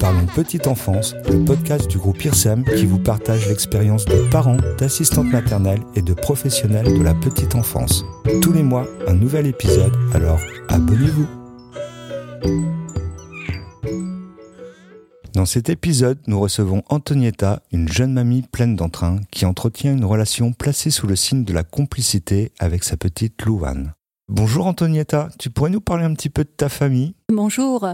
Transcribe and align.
Parlons 0.00 0.26
Petite 0.34 0.66
Enfance, 0.66 1.14
le 1.30 1.44
podcast 1.44 1.88
du 1.88 1.98
groupe 1.98 2.24
IRSAM 2.24 2.64
qui 2.64 2.86
vous 2.86 2.98
partage 2.98 3.46
l'expérience 3.48 4.04
de 4.04 4.28
parents, 4.30 4.56
d'assistantes 4.78 5.30
maternelles 5.30 5.82
et 5.94 6.02
de 6.02 6.14
professionnels 6.14 6.98
de 6.98 7.02
la 7.02 7.14
petite 7.14 7.54
enfance. 7.54 8.04
Tous 8.40 8.52
les 8.52 8.62
mois, 8.62 8.88
un 9.06 9.14
nouvel 9.14 9.46
épisode, 9.46 9.92
alors 10.14 10.40
abonnez-vous. 10.68 11.28
Dans 15.34 15.46
cet 15.46 15.70
épisode, 15.70 16.18
nous 16.26 16.40
recevons 16.40 16.82
Antonietta, 16.88 17.62
une 17.72 17.88
jeune 17.88 18.12
mamie 18.12 18.42
pleine 18.42 18.76
d'entrain 18.76 19.20
qui 19.30 19.46
entretient 19.46 19.92
une 19.92 20.04
relation 20.04 20.52
placée 20.52 20.90
sous 20.90 21.06
le 21.06 21.16
signe 21.16 21.44
de 21.44 21.52
la 21.52 21.62
complicité 21.62 22.52
avec 22.58 22.84
sa 22.84 22.96
petite 22.96 23.42
Louane. 23.42 23.92
Bonjour 24.34 24.66
Antonietta, 24.66 25.28
tu 25.38 25.50
pourrais 25.50 25.68
nous 25.68 25.82
parler 25.82 26.04
un 26.04 26.14
petit 26.14 26.30
peu 26.30 26.42
de 26.42 26.48
ta 26.48 26.70
famille? 26.70 27.12
Bonjour, 27.30 27.86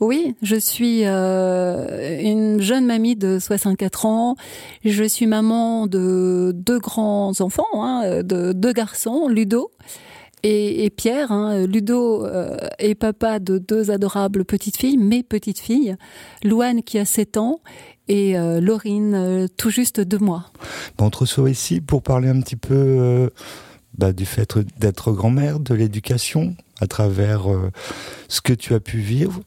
oui, 0.00 0.34
je 0.42 0.56
suis 0.56 1.02
euh, 1.04 2.20
une 2.20 2.60
jeune 2.60 2.84
mamie 2.84 3.14
de 3.14 3.38
64 3.38 4.04
ans. 4.04 4.34
Je 4.84 5.04
suis 5.04 5.28
maman 5.28 5.86
de 5.86 6.50
deux 6.52 6.80
grands 6.80 7.40
enfants, 7.40 7.62
hein, 7.74 8.24
de 8.24 8.52
deux 8.52 8.72
garçons, 8.72 9.28
Ludo 9.28 9.70
et, 10.42 10.90
Pierre. 10.90 11.30
Hein. 11.30 11.64
Ludo 11.64 12.26
euh, 12.26 12.56
est 12.80 12.96
papa 12.96 13.38
de 13.38 13.58
deux 13.58 13.92
adorables 13.92 14.44
petites 14.44 14.76
filles, 14.76 14.98
mes 14.98 15.22
petites 15.22 15.60
filles, 15.60 15.94
Louane 16.42 16.82
qui 16.82 16.98
a 16.98 17.04
7 17.04 17.36
ans 17.36 17.60
et 18.08 18.36
euh, 18.36 18.60
Laurine 18.60 19.46
tout 19.56 19.70
juste 19.70 20.00
deux 20.00 20.18
mois. 20.18 20.46
on 20.98 21.08
te 21.10 21.18
reçoit 21.18 21.50
ici 21.50 21.80
pour 21.80 22.02
parler 22.02 22.28
un 22.30 22.40
petit 22.40 22.56
peu 22.56 23.30
bah, 23.98 24.12
du 24.12 24.26
fait 24.26 24.58
d'être 24.78 25.12
grand-mère, 25.12 25.60
de 25.60 25.74
l'éducation, 25.74 26.56
à 26.80 26.86
travers 26.86 27.52
euh, 27.52 27.70
ce 28.34 28.40
que 28.40 28.52
tu 28.52 28.74
as 28.74 28.80
pu 28.80 28.98
vivre, 28.98 29.42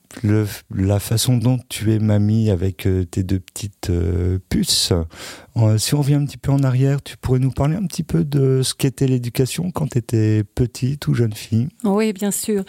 la 0.74 1.00
façon 1.02 1.36
dont 1.36 1.60
tu 1.68 1.94
es 1.94 2.00
mamie 2.00 2.50
avec 2.50 2.88
euh, 2.88 3.04
tes 3.04 3.22
deux 3.22 3.40
petites 3.40 3.90
euh, 3.90 4.40
puces. 4.48 4.94
si 5.78 5.94
on 5.94 6.00
revient 6.00 6.14
un 6.14 6.26
petit 6.26 6.38
peu 6.38 6.54
en 6.54 6.64
arrière, 6.64 7.02
tu 7.02 7.18
pourrais 7.18 7.40
nous 7.40 7.52
parler 7.52 7.76
un 7.76 7.86
petit 7.86 8.04
peu 8.04 8.24
de 8.24 8.62
ce 8.64 8.74
qu'était 8.74 9.08
l'éducation 9.08 9.72
quand 9.72 9.88
tu 9.88 9.98
étais 9.98 10.44
petite 10.56 11.06
ou 11.10 11.14
jeune 11.14 11.34
fille? 11.34 11.68
Oui, 11.84 12.14
bien 12.14 12.32
sûr. 12.32 12.64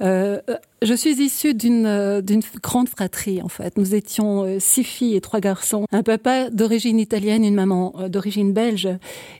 je 0.00 0.94
suis 0.96 1.20
issue 1.20 1.54
d'une 1.54 2.20
d'une 2.20 2.42
grande 2.62 2.88
fratrie 2.88 3.42
en 3.42 3.48
fait. 3.48 3.76
Nous 3.76 3.96
étions 3.96 4.46
six 4.60 4.84
filles 4.84 5.16
et 5.16 5.20
trois 5.20 5.40
garçons. 5.40 5.86
Un 5.90 6.04
papa 6.04 6.50
d'origine 6.50 7.00
italienne, 7.00 7.44
une 7.44 7.56
maman 7.56 8.08
d'origine 8.08 8.52
belge, 8.52 8.88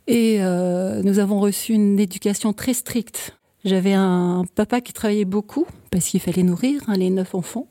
et 0.08 0.40
nous 0.40 1.18
avons 1.20 1.38
reçu 1.38 1.74
une 1.74 2.00
éducation 2.00 2.52
très 2.52 2.74
stricte 2.74 3.36
j'avais 3.64 3.94
un 3.94 4.44
papa 4.54 4.80
qui 4.80 4.92
travaillait 4.92 5.24
beaucoup 5.24 5.66
parce 5.90 6.06
qu'il 6.06 6.20
fallait 6.20 6.42
nourrir 6.42 6.82
hein, 6.88 6.96
les 6.96 7.10
neuf 7.10 7.34
enfants 7.34 7.68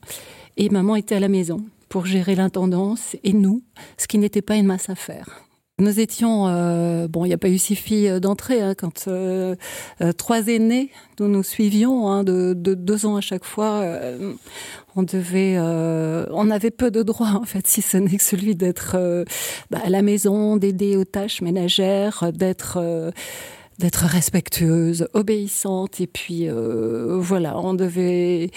et 0.56 0.68
maman 0.68 0.96
était 0.96 1.14
à 1.14 1.20
la 1.20 1.28
maison 1.28 1.64
pour 1.88 2.06
gérer 2.06 2.34
l'intendance 2.34 3.16
et 3.22 3.32
nous, 3.32 3.62
ce 3.96 4.06
qui 4.06 4.18
n'était 4.18 4.42
pas 4.42 4.56
une 4.56 4.66
masse 4.66 4.90
à 4.90 4.94
faire. 4.94 5.44
Nous 5.80 5.98
étions, 5.98 6.46
euh, 6.46 7.08
bon, 7.08 7.24
il 7.24 7.28
n'y 7.28 7.34
a 7.34 7.38
pas 7.38 7.48
eu 7.48 7.58
six 7.58 7.74
filles 7.74 8.20
d'entrée, 8.20 8.60
hein, 8.62 8.74
quand 8.76 9.08
euh, 9.08 9.56
euh, 10.02 10.12
trois 10.12 10.46
aînés, 10.46 10.90
nous 11.18 11.26
nous 11.26 11.42
suivions 11.42 12.08
hein, 12.08 12.22
de, 12.22 12.54
de, 12.56 12.74
deux 12.74 13.06
ans 13.06 13.16
à 13.16 13.20
chaque 13.20 13.44
fois, 13.44 13.80
euh, 13.82 14.34
on 14.94 15.02
devait, 15.02 15.56
euh, 15.58 16.26
on 16.30 16.48
avait 16.50 16.70
peu 16.70 16.92
de 16.92 17.02
droits 17.02 17.32
en 17.40 17.44
fait, 17.44 17.66
si 17.66 17.82
ce 17.82 17.96
n'est 17.96 18.16
que 18.16 18.22
celui 18.22 18.54
d'être 18.54 18.96
bah, 19.72 19.80
à 19.84 19.90
la 19.90 20.02
maison, 20.02 20.56
d'aider 20.56 20.96
aux 20.96 21.04
tâches 21.04 21.42
ménagères, 21.42 22.30
d'être 22.32 23.12
d'être 23.78 24.04
respectueuse, 24.04 25.08
obéissante, 25.14 26.00
et 26.00 26.06
puis 26.06 26.48
euh, 26.48 27.16
voilà, 27.18 27.58
on 27.58 27.74
devait, 27.74 28.50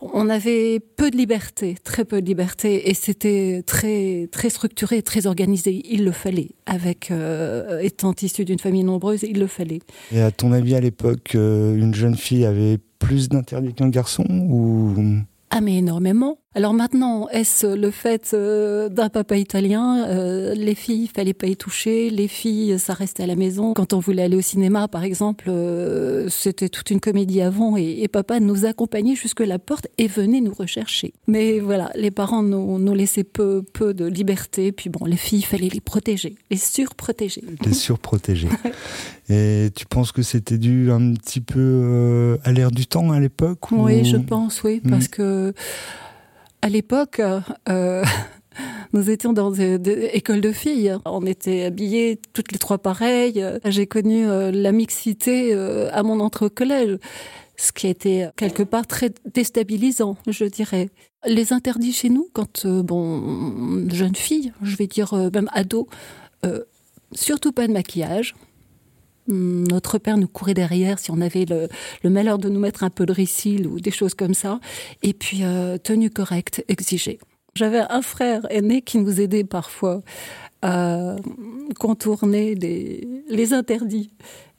on 0.00 0.28
avait 0.28 0.80
peu 0.80 1.10
de 1.10 1.16
liberté, 1.16 1.76
très 1.82 2.04
peu 2.04 2.20
de 2.20 2.26
liberté, 2.26 2.90
et 2.90 2.94
c'était 2.94 3.62
très 3.66 4.28
très 4.30 4.50
structuré, 4.50 5.02
très 5.02 5.26
organisé. 5.26 5.82
Il 5.90 6.04
le 6.04 6.12
fallait, 6.12 6.50
avec 6.66 7.10
euh, 7.10 7.80
étant 7.80 8.14
issu 8.20 8.44
d'une 8.44 8.58
famille 8.58 8.84
nombreuse, 8.84 9.22
il 9.22 9.38
le 9.38 9.46
fallait. 9.46 9.80
Et 10.12 10.20
à 10.20 10.30
ton 10.30 10.52
avis, 10.52 10.74
à 10.74 10.80
l'époque, 10.80 11.34
euh, 11.34 11.74
une 11.76 11.94
jeune 11.94 12.16
fille 12.16 12.44
avait 12.44 12.78
plus 12.98 13.28
d'interdits 13.28 13.74
qu'un 13.74 13.88
garçon 13.88 14.24
ou? 14.28 14.94
Ah 15.50 15.60
mais 15.60 15.78
énormément. 15.78 16.38
Alors 16.54 16.74
maintenant, 16.74 17.28
est-ce 17.30 17.66
le 17.66 17.90
fait 17.90 18.32
euh, 18.34 18.90
d'un 18.90 19.08
papa 19.08 19.38
italien 19.38 20.04
euh, 20.08 20.54
Les 20.54 20.74
filles, 20.74 21.08
fallait 21.14 21.32
pas 21.32 21.46
y 21.46 21.56
toucher. 21.56 22.10
Les 22.10 22.28
filles, 22.28 22.78
ça 22.78 22.92
restait 22.92 23.22
à 23.22 23.26
la 23.26 23.36
maison. 23.36 23.72
Quand 23.72 23.94
on 23.94 24.00
voulait 24.00 24.24
aller 24.24 24.36
au 24.36 24.42
cinéma, 24.42 24.86
par 24.86 25.02
exemple, 25.02 25.46
euh, 25.48 26.28
c'était 26.28 26.68
toute 26.68 26.90
une 26.90 27.00
comédie 27.00 27.40
avant 27.40 27.78
et, 27.78 28.06
papa 28.12 28.40
nous 28.40 28.66
accompagnait 28.66 29.14
jusque 29.14 29.40
la 29.40 29.58
porte 29.58 29.88
et 29.96 30.06
venait 30.06 30.42
nous 30.42 30.52
rechercher. 30.52 31.14
Mais 31.26 31.58
voilà, 31.60 31.90
les 31.94 32.10
parents 32.10 32.42
nous, 32.42 32.78
nous 32.78 32.94
laissaient 32.94 33.24
peu, 33.24 33.62
peu 33.72 33.94
de 33.94 34.04
liberté. 34.04 34.72
Puis 34.72 34.90
bon, 34.90 35.06
les 35.06 35.16
filles, 35.16 35.40
fallait 35.40 35.70
les 35.70 35.80
protéger, 35.80 36.34
les 36.50 36.58
surprotéger. 36.58 37.42
Les 37.64 37.72
surprotéger. 37.72 38.48
et 39.30 39.70
tu 39.74 39.86
penses 39.86 40.12
que 40.12 40.20
c'était 40.20 40.58
dû 40.58 40.90
un 40.90 41.14
petit 41.14 41.40
peu 41.40 42.38
à 42.44 42.52
l'ère 42.52 42.70
du 42.70 42.86
temps 42.86 43.10
à 43.12 43.20
l'époque 43.20 43.70
Oui, 43.70 44.04
je 44.04 44.18
pense, 44.18 44.62
oui, 44.62 44.82
parce 44.86 45.06
hmm. 45.06 45.08
que 45.08 45.54
à 46.62 46.68
l'époque, 46.68 47.20
euh, 47.68 48.04
nous 48.92 49.10
étions 49.10 49.32
dans 49.32 49.50
des, 49.50 50.10
écoles 50.14 50.40
de 50.40 50.52
filles. 50.52 50.96
On 51.04 51.26
était 51.26 51.64
habillés 51.64 52.20
toutes 52.32 52.52
les 52.52 52.58
trois 52.58 52.78
pareilles. 52.78 53.44
J'ai 53.64 53.86
connu 53.86 54.26
euh, 54.26 54.50
la 54.52 54.72
mixité 54.72 55.52
euh, 55.52 55.90
à 55.92 56.02
mon 56.04 56.20
entrée 56.20 56.46
au 56.46 56.50
collège, 56.50 56.98
ce 57.56 57.72
qui 57.72 57.88
été 57.88 58.28
quelque 58.36 58.62
part 58.62 58.86
très 58.86 59.10
déstabilisant, 59.34 60.16
je 60.28 60.44
dirais. 60.44 60.88
Les 61.26 61.52
interdits 61.52 61.92
chez 61.92 62.08
nous, 62.08 62.28
quand, 62.32 62.66
bon, 62.66 63.88
jeune 63.90 64.16
fille, 64.16 64.52
je 64.62 64.76
vais 64.76 64.88
dire 64.88 65.14
même 65.14 65.48
ado, 65.52 65.86
surtout 67.12 67.52
pas 67.52 67.68
de 67.68 67.72
maquillage. 67.72 68.34
Notre 69.28 69.98
père 69.98 70.16
nous 70.16 70.28
courait 70.28 70.54
derrière 70.54 70.98
si 70.98 71.10
on 71.10 71.20
avait 71.20 71.44
le, 71.44 71.68
malheur 72.10 72.38
de 72.38 72.48
nous 72.48 72.60
mettre 72.60 72.82
un 72.82 72.90
peu 72.90 73.06
de 73.06 73.12
ricil 73.12 73.66
ou 73.66 73.80
des 73.80 73.90
choses 73.90 74.14
comme 74.14 74.34
ça. 74.34 74.60
Et 75.02 75.12
puis, 75.12 75.44
euh, 75.44 75.78
tenue 75.78 76.10
correcte 76.10 76.64
exigée. 76.68 77.18
J'avais 77.54 77.80
un 77.80 78.02
frère 78.02 78.46
aîné 78.50 78.82
qui 78.82 78.98
nous 78.98 79.20
aidait 79.20 79.44
parfois 79.44 80.02
à 80.62 81.16
contourner 81.78 82.54
les, 82.54 83.52
interdits. 83.52 84.10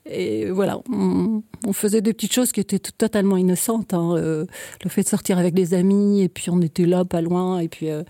Et 0.06 0.51
voilà, 0.51 0.80
on, 0.91 1.41
faisait 1.74 2.01
des 2.01 2.13
petites 2.13 2.34
choses 2.34 2.51
qui 2.51 2.59
étaient 2.59 2.78
totalement 2.78 3.38
innocentes. 3.38 3.94
Hein. 3.94 4.16
Euh, 4.18 4.45
le 4.84 4.90
fait 4.90 5.03
de 5.03 5.07
sortir 5.07 5.38
avec 5.40 5.53
des 5.53 5.74
amis, 5.74 6.22
et 6.22 6.30
puis 6.30 6.50
on 6.50 6.62
était 6.62 6.85
là, 6.85 7.03
pas 7.06 7.22
loin. 7.22 7.59
Et 7.59 7.68
puis, 7.68 7.90
euh, 7.90 8.03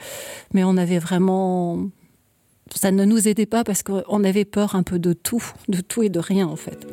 mais 0.54 0.64
on 0.64 0.76
avait 0.76 1.00
vraiment 1.00 1.88
ça 2.76 2.92
ne 2.92 3.06
nous 3.06 3.28
aidait 3.28 3.46
pas 3.46 3.64
parce 3.64 3.84
qu'on 3.84 4.24
avait 4.24 4.46
peur 4.46 4.76
un 4.76 4.84
peu 4.84 5.00
de 5.00 5.14
tout, 5.14 5.44
de 5.68 5.82
tout 5.82 6.04
et 6.04 6.10
de 6.10 6.20
rien 6.20 6.48
en 6.48 6.56
fait. 6.56 6.88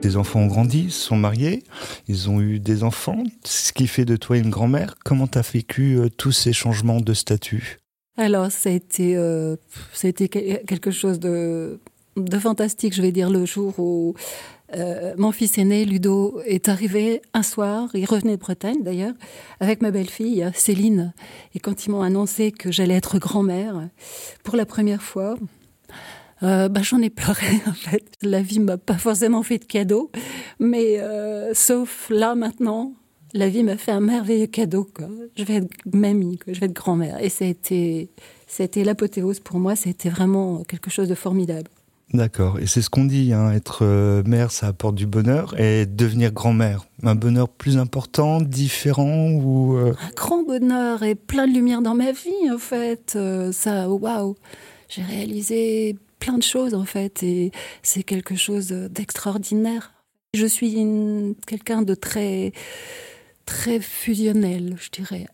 Tes 0.00 0.16
enfants 0.16 0.40
ont 0.40 0.46
grandi, 0.46 0.90
sont 0.90 1.16
mariés, 1.16 1.64
ils 2.06 2.30
ont 2.30 2.40
eu 2.40 2.60
des 2.60 2.82
enfants, 2.82 3.24
ce 3.44 3.72
qui 3.72 3.86
fait 3.86 4.06
de 4.06 4.16
toi 4.16 4.38
une 4.38 4.48
grand-mère. 4.48 4.94
Comment 5.04 5.26
tu 5.26 5.36
as 5.36 5.42
vécu 5.42 5.98
euh, 5.98 6.08
tous 6.08 6.32
ces 6.32 6.54
changements 6.54 7.00
de 7.00 7.12
statut? 7.12 7.78
Alors, 8.18 8.50
ça 8.50 8.68
a 8.68 8.72
été, 8.72 9.16
euh, 9.16 9.54
quelque 10.66 10.90
chose 10.90 11.20
de, 11.20 11.78
fantastique, 12.40 12.92
je 12.92 13.00
vais 13.00 13.12
dire, 13.12 13.30
le 13.30 13.46
jour 13.46 13.78
où 13.78 14.14
euh, 14.76 15.14
mon 15.16 15.30
fils 15.30 15.56
aîné, 15.56 15.84
Ludo, 15.84 16.40
est 16.44 16.68
arrivé 16.68 17.22
un 17.32 17.44
soir, 17.44 17.88
il 17.94 18.04
revenait 18.06 18.36
de 18.36 18.40
Bretagne 18.40 18.82
d'ailleurs, 18.82 19.14
avec 19.60 19.82
ma 19.82 19.92
belle-fille, 19.92 20.50
Céline. 20.52 21.12
Et 21.54 21.60
quand 21.60 21.86
ils 21.86 21.90
m'ont 21.90 22.02
annoncé 22.02 22.50
que 22.50 22.72
j'allais 22.72 22.96
être 22.96 23.18
grand-mère, 23.18 23.88
pour 24.42 24.56
la 24.56 24.66
première 24.66 25.02
fois, 25.02 25.36
euh, 26.42 26.68
bah, 26.68 26.82
j'en 26.82 27.00
ai 27.00 27.10
pleuré 27.10 27.46
en 27.68 27.72
fait. 27.72 28.02
La 28.20 28.42
vie 28.42 28.58
m'a 28.58 28.78
pas 28.78 28.98
forcément 28.98 29.44
fait 29.44 29.58
de 29.58 29.64
cadeaux, 29.64 30.10
mais 30.58 30.98
sauf 31.54 32.10
là 32.10 32.34
maintenant, 32.34 32.94
la 33.34 33.48
vie 33.48 33.62
m'a 33.62 33.76
fait 33.76 33.92
un 33.92 34.00
merveilleux 34.00 34.46
cadeau. 34.46 34.88
Je 35.36 35.44
vais 35.44 35.56
être 35.56 35.70
mamie, 35.92 36.38
je 36.46 36.58
vais 36.58 36.66
être 36.66 36.72
grand-mère. 36.72 37.22
Et 37.22 37.28
ça 37.28 37.44
a 37.44 37.48
été, 37.48 38.08
l'apothéose 38.84 39.40
pour 39.40 39.58
moi. 39.58 39.76
C'était 39.76 40.08
vraiment 40.08 40.62
quelque 40.64 40.90
chose 40.90 41.08
de 41.08 41.14
formidable. 41.14 41.68
D'accord. 42.14 42.58
Et 42.58 42.66
c'est 42.66 42.80
ce 42.80 42.88
qu'on 42.88 43.04
dit, 43.04 43.34
hein, 43.34 43.52
être 43.52 43.80
euh, 43.82 44.22
mère, 44.24 44.50
ça 44.50 44.68
apporte 44.68 44.94
du 44.94 45.06
bonheur. 45.06 45.58
Et 45.60 45.84
devenir 45.84 46.32
grand-mère, 46.32 46.86
un 47.02 47.14
bonheur 47.14 47.50
plus 47.50 47.76
important, 47.76 48.40
différent 48.40 49.30
ou 49.32 49.76
euh? 49.76 49.94
Un 50.00 50.14
grand 50.14 50.42
bonheur 50.42 51.02
et 51.02 51.14
plein 51.14 51.46
de 51.46 51.52
lumière 51.52 51.82
dans 51.82 51.94
ma 51.94 52.12
vie, 52.12 52.50
en 52.50 52.58
fait. 52.58 53.12
Euh, 53.16 53.52
ça, 53.52 53.90
waouh. 53.90 54.36
J'ai 54.88 55.02
réalisé 55.02 55.96
plein 56.18 56.38
de 56.38 56.42
choses, 56.42 56.72
en 56.72 56.86
fait. 56.86 57.22
Et 57.22 57.52
c'est 57.82 58.02
quelque 58.02 58.36
chose 58.36 58.68
d'extraordinaire. 58.68 59.92
Je 60.32 60.46
suis 60.46 60.78
quelqu'un 61.46 61.82
de 61.82 61.94
très, 61.94 62.52
très 63.48 63.80
fusionnel, 63.80 64.76
je 64.78 64.90
dirais. 64.90 65.26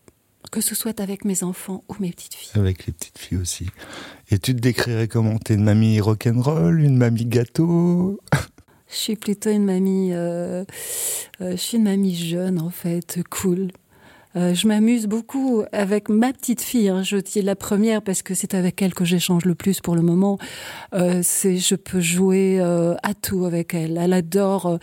Que 0.49 0.61
ce 0.61 0.73
soit 0.73 1.01
avec 1.01 1.25
mes 1.25 1.43
enfants 1.43 1.83
ou 1.89 1.95
mes 1.99 2.11
petites 2.11 2.33
filles. 2.33 2.51
Avec 2.55 2.85
les 2.85 2.93
petites 2.93 3.17
filles 3.17 3.39
aussi. 3.39 3.67
Et 4.31 4.39
tu 4.39 4.55
te 4.55 4.61
décrirais 4.61 5.09
comment? 5.09 5.37
T'es 5.37 5.55
une 5.55 5.65
mamie 5.65 5.99
rock'n'roll, 5.99 6.79
une 6.79 6.95
mamie 6.95 7.25
gâteau? 7.25 8.21
Je 8.87 8.95
suis 8.95 9.15
plutôt 9.17 9.49
une 9.49 9.65
mamie. 9.65 10.13
Euh, 10.13 10.63
euh, 11.41 11.51
je 11.51 11.55
suis 11.57 11.77
une 11.77 11.83
mamie 11.83 12.15
jeune 12.15 12.61
en 12.61 12.69
fait, 12.69 13.19
cool. 13.29 13.71
Euh, 14.35 14.53
je 14.53 14.67
m'amuse 14.67 15.07
beaucoup 15.07 15.63
avec 15.71 16.09
ma 16.09 16.33
petite 16.33 16.61
fille. 16.61 16.89
Hein. 16.89 17.03
Je 17.03 17.17
dis 17.17 17.41
la 17.41 17.55
première 17.55 18.01
parce 18.01 18.21
que 18.21 18.33
c'est 18.33 18.53
avec 18.53 18.81
elle 18.81 18.93
que 18.93 19.05
j'échange 19.05 19.45
le 19.45 19.55
plus 19.55 19.79
pour 19.79 19.95
le 19.95 20.01
moment. 20.01 20.37
Euh, 20.93 21.21
c'est, 21.23 21.57
je 21.57 21.75
peux 21.75 22.01
jouer 22.01 22.57
euh, 22.59 22.95
à 23.03 23.13
tout 23.13 23.45
avec 23.45 23.73
elle. 23.73 23.97
Elle 23.97 24.13
adore, 24.13 24.79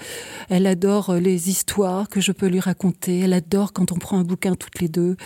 elle 0.49 0.67
adore 0.67 1.15
les 1.15 1.51
histoires 1.51 2.09
que 2.09 2.21
je 2.21 2.33
peux 2.33 2.47
lui 2.47 2.61
raconter. 2.61 3.21
Elle 3.21 3.35
adore 3.35 3.73
quand 3.73 3.93
on 3.93 3.97
prend 3.97 4.19
un 4.19 4.25
bouquin 4.25 4.55
toutes 4.55 4.81
les 4.81 4.89
deux. 4.89 5.17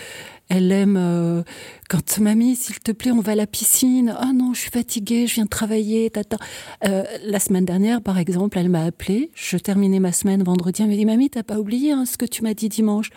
Elle 0.48 0.70
aime 0.70 1.44
quand 1.88 2.20
mamie, 2.20 2.54
s'il 2.54 2.78
te 2.78 2.92
plaît, 2.92 3.10
on 3.10 3.20
va 3.20 3.32
à 3.32 3.34
la 3.34 3.48
piscine. 3.48 4.14
Ah 4.16 4.28
oh 4.28 4.32
non, 4.32 4.54
je 4.54 4.60
suis 4.60 4.70
fatiguée, 4.70 5.26
je 5.26 5.34
viens 5.34 5.44
de 5.44 5.48
travailler. 5.48 6.08
Tata. 6.08 6.36
la 6.82 7.40
semaine 7.40 7.64
dernière, 7.64 8.00
par 8.00 8.16
exemple, 8.18 8.56
elle 8.56 8.68
m'a 8.68 8.84
appelé. 8.84 9.30
Je 9.34 9.56
terminais 9.56 9.98
ma 9.98 10.12
semaine 10.12 10.44
vendredi. 10.44 10.82
Elle 10.82 10.88
m'a 10.88 10.94
dit, 10.94 11.04
mamie, 11.04 11.30
t'as 11.30 11.42
pas 11.42 11.58
oublié 11.58 11.90
hein, 11.90 12.04
ce 12.06 12.16
que 12.16 12.26
tu 12.26 12.42
m'as 12.42 12.54
dit 12.54 12.68
dimanche 12.68 13.10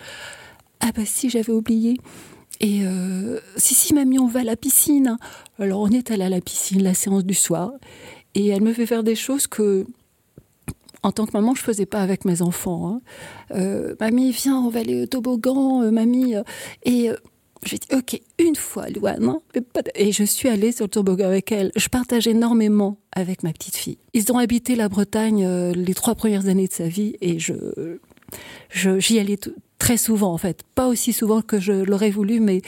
ah 0.80 0.92
bah 0.96 1.06
si, 1.06 1.30
j'avais 1.30 1.52
oublié. 1.52 1.98
Et 2.62 2.82
euh, 2.84 3.40
si, 3.58 3.74
si, 3.76 3.94
mamie, 3.94 4.20
on 4.20 4.28
va 4.28 4.42
à 4.42 4.44
la 4.44 4.56
piscine. 4.56 5.18
Alors 5.60 5.82
on 5.82 5.90
est 5.90 6.12
allé 6.12 6.24
à 6.24 6.30
la 6.30 6.42
piscine, 6.42 6.84
la 6.84 6.94
séance 6.94 7.26
du 7.26 7.34
soir. 7.34 7.72
Et 8.36 8.48
elle 8.48 8.62
me 8.62 8.74
fait 8.74 8.86
faire 8.86 9.04
des 9.04 9.16
choses 9.16 9.48
que, 9.48 9.86
en 11.04 11.12
tant 11.12 11.26
que 11.26 11.32
maman, 11.34 11.56
je 11.56 11.62
faisais 11.62 11.86
pas 11.86 12.02
avec 12.02 12.26
mes 12.26 12.42
enfants. 12.42 12.88
Hein. 12.90 13.02
Euh, 13.52 13.96
mamie, 14.00 14.32
viens, 14.32 14.58
on 14.58 14.70
va 14.70 14.82
aller 14.82 15.04
au 15.04 15.06
toboggan, 15.06 15.84
euh, 15.84 15.92
mamie. 15.92 16.36
Et 16.84 17.10
j'ai 17.64 17.78
dit, 17.78 17.88
ok, 17.94 18.22
une 18.38 18.56
fois, 18.56 18.90
Louane. 18.90 19.36
Et 19.96 20.12
je 20.12 20.24
suis 20.24 20.50
allée 20.50 20.72
sur 20.72 20.86
le 20.86 20.90
toboggan 20.90 21.28
avec 21.28 21.52
elle. 21.52 21.72
Je 21.76 21.88
partage 21.88 22.28
énormément 22.28 22.98
avec 23.12 23.44
ma 23.44 23.52
petite 23.52 23.76
fille. 23.76 23.98
Ils 24.14 24.32
ont 24.32 24.38
habité 24.38 24.76
la 24.76 24.90
Bretagne 24.90 25.46
les 25.72 25.94
trois 25.94 26.16
premières 26.16 26.48
années 26.48 26.68
de 26.68 26.74
sa 26.74 26.88
vie 26.88 27.16
et 27.22 27.40
je 27.40 28.00
j'y 28.72 29.20
allais 29.20 29.40
très 29.80 29.98
souvent 29.98 30.34
en 30.34 30.38
fait, 30.38 30.64
pas 30.76 30.88
aussi 30.88 31.14
souvent 31.14 31.42
que 31.42 31.60
je 31.60 31.72
l'aurais 31.72 32.12
voulu, 32.12 32.40
mais 32.40 32.62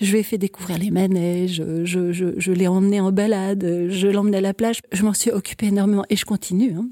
je 0.00 0.12
lui 0.12 0.18
ai 0.18 0.22
fait 0.22 0.36
découvrir 0.36 0.78
les 0.78 0.90
manèges, 0.90 1.64
je, 1.84 2.12
je, 2.12 2.34
je 2.36 2.52
l'ai 2.52 2.66
emmené 2.66 3.00
en 3.00 3.12
balade, 3.12 3.88
je 3.88 4.08
l'emmenais 4.08 4.38
à 4.38 4.42
la 4.42 4.54
plage, 4.54 4.80
je 4.92 5.04
m'en 5.04 5.14
suis 5.14 5.30
occupée 5.30 5.66
énormément 5.66 6.04
et 6.10 6.16
je 6.16 6.24
continue. 6.24 6.74
Hein. 6.76 6.88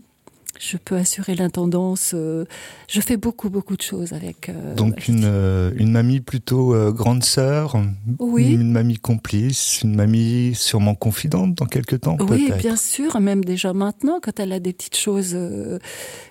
Je 0.59 0.77
peux 0.77 0.97
assurer 0.97 1.35
l'intendance. 1.35 2.13
Euh, 2.15 2.45
je 2.89 3.01
fais 3.01 3.17
beaucoup, 3.17 3.51
beaucoup 3.51 3.77
de 3.77 3.83
choses 3.83 4.13
avec. 4.13 4.49
Euh, 4.49 4.75
Donc 4.75 5.09
une, 5.09 5.25
euh, 5.25 5.73
une 5.77 5.91
mamie 5.91 6.21
plutôt 6.21 6.75
grande 6.93 7.25
sœur, 7.25 7.77
oui. 8.19 8.53
une 8.53 8.71
mamie 8.71 8.99
complice, 8.99 9.83
une 9.83 9.95
mamie 9.95 10.55
sûrement 10.55 10.95
confidente 10.95 11.55
dans 11.55 11.67
quelques 11.67 12.03
temps. 12.03 12.17
Oui, 12.21 12.51
bien 12.59 12.77
sûr, 12.77 13.21
même 13.21 13.45
déjà 13.45 13.73
maintenant, 13.73 14.19
quand 14.23 14.39
elle 14.39 14.53
a 14.53 14.61
des 14.61 14.73
petites 14.73 14.97
choses 14.97 15.37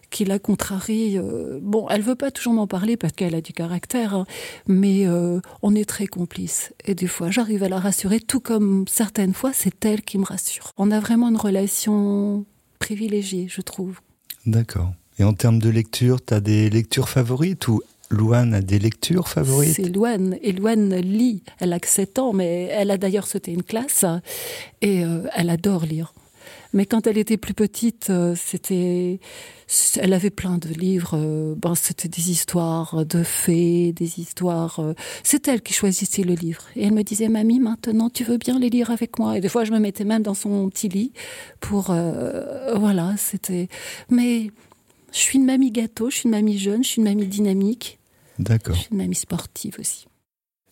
qui 0.10 0.26
la 0.26 0.40
contrarie. 0.40 1.20
bon, 1.62 1.88
elle 1.90 2.02
veut 2.02 2.16
pas 2.16 2.32
toujours 2.32 2.54
m'en 2.54 2.68
parler 2.68 2.98
parce 2.98 3.14
qu'elle 3.14 3.36
a 3.36 3.42
du 3.42 3.52
caractère, 3.52 4.14
hein, 4.14 4.26
mais 4.68 5.06
on 5.62 5.76
est 5.76 5.86
très 5.88 6.08
complices. 6.08 6.74
Et 6.86 6.96
des 6.96 7.08
fois, 7.08 7.32
j'arrive 7.32 7.64
à 7.64 7.70
la 7.70 7.80
rassurer, 7.80 8.20
tout 8.20 8.40
comme 8.40 8.86
certaines 8.88 9.34
fois, 9.34 9.52
c'est 9.54 9.84
elle 9.86 10.02
qui 10.02 10.18
me 10.18 10.26
rassure. 10.26 10.72
On 10.78 10.92
a 10.92 11.00
vraiment 11.00 11.30
une 11.30 11.38
relation 11.38 12.46
privilégiée, 12.80 13.48
je 13.50 13.62
trouve. 13.62 14.00
D'accord. 14.46 14.94
Et 15.20 15.24
en 15.24 15.34
termes 15.34 15.60
de 15.60 15.70
lecture, 15.70 16.24
tu 16.24 16.34
as 16.34 16.40
des 16.40 16.70
lectures 16.70 17.10
favorites 17.10 17.68
ou 17.68 17.82
Louane 18.10 18.54
a 18.54 18.62
des 18.62 18.80
lectures 18.80 19.28
favorites? 19.28 19.74
C'est 19.76 19.90
Louane. 19.90 20.38
Et 20.42 20.52
Louane 20.52 20.96
lit. 20.98 21.44
Elle 21.60 21.74
a 21.74 21.80
que 21.80 21.88
7 21.88 22.20
ans, 22.20 22.34
mais 22.34 22.66
elle 22.72 22.92
a 22.92 22.98
d'ailleurs 22.98 23.28
sauté 23.28 23.52
une 23.52 23.64
classe 23.64 24.06
et 24.82 25.04
euh, 25.04 25.24
elle 25.36 25.50
adore 25.50 25.86
lire. 25.86 26.14
Mais 26.74 26.88
quand 26.88 27.06
elle 27.06 27.20
était 27.20 27.38
plus 27.38 27.54
petite, 27.54 28.10
euh, 28.10 28.36
c'était, 28.36 29.20
elle 29.98 30.14
avait 30.14 30.32
plein 30.32 30.58
de 30.58 30.70
livres. 30.70 31.16
Euh, 31.16 31.54
bon, 31.56 31.76
c'était 31.76 32.10
des 32.10 32.32
histoires 32.32 33.06
de 33.06 33.24
fées, 33.24 33.94
des 33.94 34.20
histoires. 34.20 34.80
Euh, 34.80 34.94
c'est 35.24 35.48
elle 35.48 35.62
qui 35.62 35.74
choisissait 35.74 36.24
le 36.24 36.34
livre. 36.34 36.64
Et 36.76 36.86
elle 36.86 36.94
me 36.94 37.04
disait, 37.04 37.30
mamie, 37.30 37.60
maintenant, 37.60 38.10
tu 38.10 38.24
veux 38.24 38.38
bien 38.38 38.58
les 38.58 38.70
lire 38.70 38.90
avec 38.90 39.20
moi? 39.20 39.38
Et 39.38 39.42
des 39.42 39.50
fois, 39.50 39.66
je 39.66 39.72
me 39.72 39.80
mettais 39.80 40.04
même 40.04 40.24
dans 40.24 40.34
son 40.34 40.68
petit 40.70 40.90
lit 40.90 41.14
pour, 41.60 41.96
voilà, 42.76 43.14
c'était. 43.18 43.68
Mais 44.10 44.50
je 45.12 45.20
suis 45.20 45.38
une 45.38 45.46
mamie 45.46 45.72
gâteau, 45.72 46.10
je 46.10 46.18
suis 46.18 46.24
une 46.26 46.32
mamie 46.32 46.58
jeune, 46.58 46.84
je 46.84 46.90
suis 46.90 47.02
une 47.02 47.08
mamie 47.08 47.28
dynamique. 47.28 48.00
D'accord. 48.40 48.76
Je 48.76 48.82
suis 48.82 48.92
une 48.92 48.98
mamie 48.98 49.16
sportive 49.16 49.76
aussi. 49.80 50.08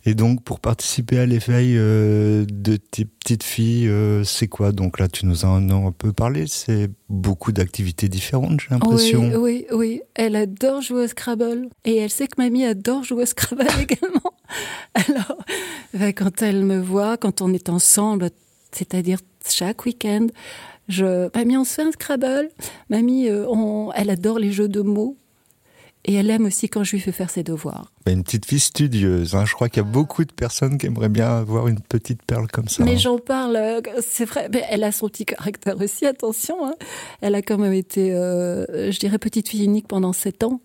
Et 0.06 0.16
donc, 0.16 0.44
pour 0.44 0.60
participer 0.60 1.20
à 1.20 1.26
l'éveil 1.26 1.76
euh, 1.78 2.46
de 2.52 2.76
tes 2.76 3.06
petites 3.06 3.44
filles, 3.44 3.88
euh, 3.88 4.24
c'est 4.24 4.48
quoi? 4.48 4.72
Donc 4.72 5.00
là, 5.00 5.08
tu 5.08 5.28
nous 5.28 5.46
en 5.46 5.70
as 5.70 5.74
un 5.74 5.92
peu 5.92 6.12
parlé. 6.12 6.46
C'est 6.48 6.90
beaucoup 7.08 7.52
d'activités 7.52 8.10
différentes, 8.10 8.62
j'ai 8.62 8.70
l'impression. 8.72 9.32
Oui, 9.36 9.36
oui, 9.38 9.66
oui. 9.72 10.02
Elle 10.16 10.36
adore 10.36 10.82
jouer 10.82 11.04
au 11.04 11.08
Scrabble. 11.08 11.70
Et 11.86 11.98
elle 11.98 12.10
sait 12.10 12.28
que 12.28 12.42
mamie 12.42 12.66
adore 12.66 13.04
jouer 13.04 13.24
au 13.24 13.26
Scrabble 13.28 13.68
également. 13.80 14.34
Alors, 14.96 15.38
ben, 15.94 16.14
quand 16.14 16.42
elle 16.42 16.66
me 16.66 16.80
voit, 16.80 17.18
quand 17.18 17.42
on 17.42 17.54
est 17.54 17.70
ensemble, 17.70 18.32
c'est-à-dire 18.72 19.20
chaque 19.48 19.86
week-end, 19.86 20.28
mamie, 21.36 21.58
on 21.58 21.64
se 21.64 21.76
fait 21.76 21.84
un 21.84 21.92
Scrabble. 21.92 22.50
Mamie, 22.90 23.30
euh, 23.30 23.46
elle 23.96 24.10
adore 24.10 24.40
les 24.40 24.52
jeux 24.52 24.68
de 24.68 24.82
mots. 24.82 25.18
Et 26.06 26.16
elle 26.16 26.30
aime 26.32 26.46
aussi 26.46 26.68
quand 26.68 26.84
je 26.84 26.92
lui 26.92 27.00
fais 27.00 27.12
faire 27.12 27.30
ses 27.30 27.44
devoirs. 27.44 27.92
Une 28.08 28.24
petite 28.24 28.46
fille 28.46 28.60
studieuse. 28.60 29.36
Hein. 29.36 29.46
Je 29.46 29.54
crois 29.54 29.70
qu'il 29.70 29.84
y 29.84 29.86
a 29.86 29.90
beaucoup 29.90 30.26
de 30.26 30.32
personnes 30.32 30.78
qui 30.80 30.88
aimeraient 30.88 31.10
bien 31.10 31.30
avoir 31.30 31.68
une 31.68 31.80
petite 31.80 32.24
perle 32.24 32.48
comme 32.48 32.68
ça. 32.68 32.84
Mais 32.84 32.94
hein. 32.94 32.98
j'en 32.98 33.18
parle, 33.20 33.56
euh, 33.56 33.82
c'est 34.02 34.26
vrai. 34.26 34.50
Mais 34.52 34.64
elle 34.70 34.84
a 34.84 34.92
son 34.92 35.10
petit 35.10 35.26
caractère 35.26 35.80
aussi, 35.80 36.08
attention. 36.08 36.66
Hein. 36.66 36.74
Elle 37.22 37.36
a 37.36 37.44
quand 37.44 37.60
même 37.60 37.74
été, 37.74 38.14
euh, 38.14 38.92
je 38.92 39.00
dirais, 39.00 39.20
petite 39.20 39.50
fille 39.50 39.64
unique 39.64 39.88
pendant 39.88 40.12
sept 40.12 40.44
ans. 40.44 40.62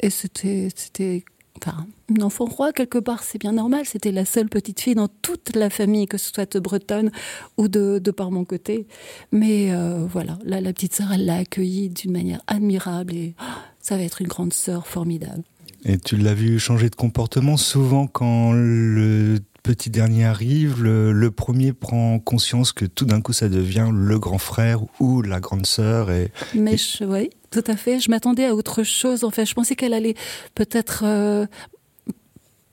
Et 0.00 0.10
c'était, 0.10 0.68
c'était, 0.76 1.24
enfin, 1.56 1.86
une 2.10 2.22
enfant 2.22 2.44
roi 2.44 2.72
quelque 2.72 2.98
part. 2.98 3.22
C'est 3.22 3.38
bien 3.38 3.52
normal. 3.52 3.86
C'était 3.86 4.12
la 4.12 4.26
seule 4.26 4.50
petite 4.50 4.80
fille 4.80 4.94
dans 4.94 5.08
toute 5.08 5.56
la 5.56 5.70
famille, 5.70 6.06
que 6.06 6.18
ce 6.18 6.30
soit 6.30 6.52
de 6.52 6.60
bretonne 6.60 7.10
ou 7.56 7.68
de, 7.68 7.98
de 8.04 8.10
par 8.10 8.30
mon 8.30 8.44
côté. 8.44 8.86
Mais 9.32 9.72
euh, 9.72 10.06
voilà, 10.06 10.38
là, 10.44 10.60
la 10.60 10.74
petite 10.74 10.94
sœur, 10.94 11.10
elle 11.14 11.24
l'a 11.24 11.36
accueillie 11.36 11.88
d'une 11.88 12.12
manière 12.12 12.42
admirable 12.48 13.14
et. 13.14 13.34
Oh, 13.40 13.44
ça 13.88 13.96
va 13.96 14.02
être 14.02 14.20
une 14.20 14.28
grande 14.28 14.52
sœur 14.52 14.86
formidable. 14.86 15.42
Et 15.86 15.96
tu 15.96 16.18
l'as 16.18 16.34
vu 16.34 16.58
changer 16.58 16.90
de 16.90 16.94
comportement 16.94 17.56
souvent 17.56 18.06
quand 18.06 18.52
le 18.52 19.38
petit 19.62 19.88
dernier 19.88 20.26
arrive, 20.26 20.82
le, 20.82 21.30
premier 21.30 21.72
prend 21.72 22.18
conscience 22.18 22.72
que 22.72 22.84
tout 22.84 23.06
d'un 23.06 23.22
coup 23.22 23.32
ça 23.32 23.48
devient 23.48 23.88
le 23.90 24.18
grand 24.18 24.36
frère 24.36 24.80
ou 25.00 25.22
la 25.22 25.40
grande 25.40 25.64
sœur. 25.64 26.10
Et, 26.10 26.30
Mais 26.54 26.76
oui, 27.00 27.30
tout 27.50 27.64
à 27.66 27.76
fait. 27.76 27.98
Je 27.98 28.10
m'attendais 28.10 28.44
à 28.44 28.54
autre 28.54 28.82
chose. 28.82 29.24
En 29.24 29.30
fait, 29.30 29.46
je 29.46 29.54
pensais 29.54 29.74
qu'elle 29.74 29.94
allait 29.94 30.16
peut-être 30.54 31.04
euh, 31.06 31.46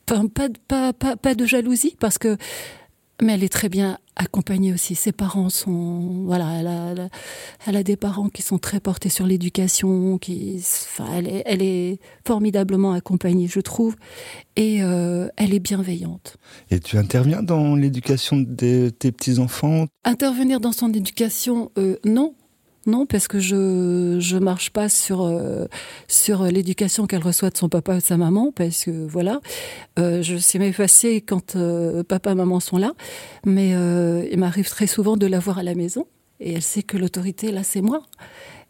pas, 0.06 0.22
pas, 0.68 0.92
pas, 0.92 1.16
pas 1.16 1.34
de 1.34 1.46
jalousie 1.46 1.96
parce 1.98 2.18
que 2.18 2.36
mais 3.22 3.36
elle 3.36 3.44
est 3.46 3.54
très 3.54 3.70
bien 3.70 3.98
accompagnée 4.16 4.74
aussi. 4.74 4.96
Ses 4.96 5.12
parents 5.12 5.50
sont, 5.50 6.24
voilà, 6.26 6.60
elle 6.60 6.68
a, 6.68 7.10
elle 7.68 7.76
a, 7.76 7.84
des 7.84 7.98
parents 7.98 8.30
qui 8.30 8.42
sont 8.42 8.58
très 8.58 8.80
portés 8.80 9.10
sur 9.10 9.26
l'éducation, 9.26 10.18
qui, 10.18 10.56
enfin, 10.58 11.08
elle 11.16 11.28
est, 11.28 11.44
elle 11.46 11.62
est 11.62 12.00
formidablement 12.26 12.94
accompagnée, 12.94 13.48
je 13.48 13.60
trouve, 13.60 13.96
et 14.56 14.84
euh, 14.84 15.28
elle 15.38 15.54
est 15.54 15.60
bienveillante. 15.60 16.38
Et 16.72 16.80
tu 16.80 16.98
interviens 16.98 17.44
dans 17.44 17.76
l'éducation 17.76 18.38
de 18.38 18.90
tes 18.90 19.12
petits 19.12 19.40
enfants 19.40 19.88
Intervenir 20.04 20.60
dans 20.60 20.72
son 20.72 20.94
éducation, 20.94 21.72
euh, 21.78 21.98
non, 22.06 22.36
non, 22.86 23.06
parce 23.06 23.28
que 23.28 23.40
je 23.40 24.18
je 24.20 24.38
marche 24.38 24.70
pas 24.70 24.90
sur 24.90 25.24
euh, 25.24 25.66
sur 26.08 26.44
l'éducation 26.44 27.08
qu'elle 27.08 27.24
reçoit 27.24 27.50
de 27.50 27.58
son 27.58 27.70
papa 27.70 27.96
et 27.96 27.98
de 27.98 28.04
sa 28.04 28.18
maman, 28.18 28.52
parce 28.56 28.86
que 28.86 28.92
voilà, 29.08 29.40
euh, 30.00 30.22
je 30.22 30.38
sais 30.38 30.60
m'effacer 30.60 31.22
quand 31.22 31.56
euh, 31.56 32.04
papa 32.04 32.32
et 32.32 32.36
maman 32.36 32.60
sont 32.60 32.78
là, 32.78 32.94
mais 33.46 33.74
euh, 33.76 34.28
il 34.32 34.40
m'arrive 34.40 34.70
très 34.70 34.88
souvent 34.88 35.18
de 35.18 35.26
la 35.26 35.40
voir 35.40 35.60
à 35.60 35.64
la 35.64 35.76
maison 35.76 36.06
et 36.40 36.54
elle 36.54 36.62
sait 36.62 36.84
que 36.84 36.98
l'autorité 36.98 37.52
là 37.52 37.64
c'est 37.64 37.82
moi. 37.82 38.02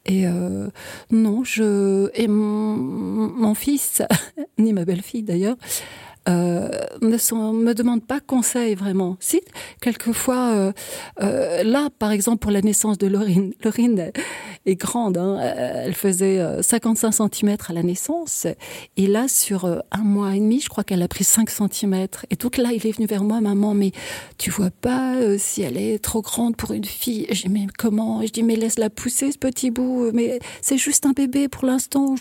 Et 0.07 0.27
euh, 0.27 0.67
non, 1.09 1.43
je 1.43 2.09
et 2.13 2.27
mon, 2.27 2.75
mon 2.77 3.55
fils 3.55 4.03
ni 4.59 4.71
ma 4.71 4.85
belle-fille 4.85 5.23
d'ailleurs 5.23 5.57
euh, 6.27 6.69
ne 7.01 7.17
sont, 7.17 7.53
me 7.53 7.73
demandent 7.73 8.05
pas 8.05 8.19
conseil 8.19 8.75
vraiment. 8.75 9.17
Si, 9.19 9.41
quelquefois, 9.81 10.53
euh, 10.55 10.71
euh, 11.21 11.63
là, 11.63 11.89
par 11.99 12.11
exemple, 12.11 12.39
pour 12.39 12.51
la 12.51 12.61
naissance 12.61 12.97
de 12.97 13.07
Laurine, 13.07 13.53
Laurine 13.63 14.11
est 14.65 14.75
grande. 14.75 15.17
Hein. 15.17 15.39
Elle 15.39 15.93
faisait 15.93 16.41
55 16.61 17.11
cm 17.11 17.57
à 17.67 17.73
la 17.73 17.83
naissance. 17.83 18.47
Et 18.97 19.07
là, 19.07 19.27
sur 19.27 19.65
un 19.65 20.03
mois 20.03 20.35
et 20.35 20.39
demi, 20.39 20.61
je 20.61 20.69
crois 20.69 20.83
qu'elle 20.83 21.01
a 21.01 21.07
pris 21.07 21.23
5 21.23 21.49
cm. 21.49 22.07
Et 22.29 22.35
donc 22.35 22.57
là, 22.57 22.71
il 22.73 22.85
est 22.85 22.91
venu 22.91 23.05
vers 23.07 23.23
moi, 23.23 23.41
maman, 23.41 23.73
mais 23.73 23.91
tu 24.37 24.49
vois 24.49 24.71
pas 24.71 25.37
si 25.37 25.61
elle 25.61 25.77
est 25.77 25.99
trop 25.99 26.21
grande 26.21 26.55
pour 26.55 26.71
une 26.71 26.85
fille. 26.85 27.27
Dis, 27.31 27.49
mais 27.49 27.67
comment? 27.77 28.21
Je 28.21 28.31
dis, 28.31 28.43
mais 28.43 28.55
laisse-la 28.55 28.89
pousser, 28.89 29.31
ce 29.31 29.37
petit 29.37 29.71
bout. 29.71 30.11
Mais 30.13 30.39
c'est 30.61 30.77
juste 30.77 31.05
un 31.05 31.11
bébé 31.11 31.47
pour 31.47 31.65
l'instant. 31.65 32.15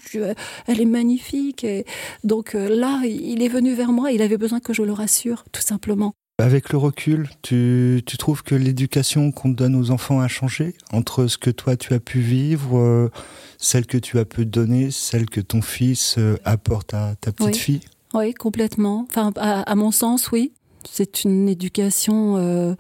Elle 0.67 0.81
est 0.81 0.87
magnifique. 0.87 1.65
Et 1.65 1.85
donc 2.25 2.55
là, 2.55 3.01
il 3.05 3.43
est 3.43 3.49
venu 3.49 3.75
vers 3.75 3.93
moi. 3.93 4.13
Il 4.13 4.23
avait 4.23 4.39
besoin 4.39 4.61
que 4.61 4.73
je 4.73 4.83
le 4.83 4.93
rassure, 4.93 5.45
tout 5.53 5.63
simplement. 5.63 6.15
Avec 6.39 6.73
le 6.73 6.79
recul, 6.79 7.29
tu, 7.43 8.03
tu 8.05 8.17
trouves 8.19 8.43
que 8.43 8.57
l'éducation 8.57 9.31
qu'on 9.31 9.51
donne 9.51 9.77
aux 9.77 9.93
enfants 9.93 10.19
a 10.19 10.27
changé 10.27 10.75
entre 10.93 11.29
ce 11.29 11.39
que 11.39 11.51
toi 11.51 11.77
tu 11.77 11.95
as 11.95 12.01
pu 12.01 12.19
vivre, 12.19 12.77
euh, 12.77 13.09
celle 13.57 13.87
que 13.87 13.99
tu 13.99 14.19
as 14.19 14.25
pu 14.25 14.45
donner, 14.45 14.91
celle 14.91 15.31
que 15.31 15.41
ton 15.41 15.63
fils 15.63 16.17
euh, 16.19 16.37
apporte 16.45 16.93
à 16.93 17.15
ta 17.21 17.31
petite 17.31 17.57
fille? 17.57 17.81
Oui, 18.15 18.35
complètement. 18.35 19.07
Enfin, 19.09 19.33
à, 19.37 19.75
mon 19.77 19.93
sens, 19.93 20.33
oui. 20.33 20.53
C'est 20.91 21.23
une 21.23 21.49
éducation 21.49 22.37
euh, 22.37 22.75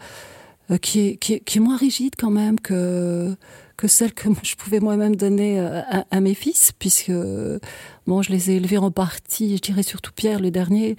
qui, 0.82 1.00
est, 1.06 1.16
qui, 1.16 1.38
qui, 1.38 1.58
est, 1.58 1.60
moins 1.60 1.76
rigide 1.76 2.14
quand 2.18 2.30
même 2.30 2.58
que, 2.58 3.36
que 3.76 3.86
celle 3.86 4.14
que 4.14 4.28
je 4.42 4.56
pouvais 4.56 4.80
moi-même 4.80 5.14
donner 5.14 5.60
à, 5.60 6.04
à, 6.10 6.20
mes 6.20 6.34
fils, 6.34 6.72
puisque 6.76 7.12
bon, 8.08 8.20
je 8.20 8.32
les 8.32 8.50
ai 8.50 8.56
élevés 8.56 8.78
en 8.78 8.90
partie, 8.90 9.56
je 9.56 9.62
dirais 9.62 9.84
surtout 9.84 10.10
Pierre, 10.12 10.40
le 10.40 10.50
dernier. 10.50 10.96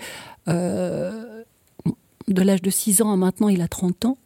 Euh, 0.48 1.35
de 2.28 2.42
l'âge 2.42 2.62
de 2.62 2.70
6 2.70 3.02
ans 3.02 3.12
à 3.12 3.16
maintenant, 3.16 3.50
il 3.50 3.62
a 3.62 3.68
30 3.68 4.06
ans. 4.06 4.18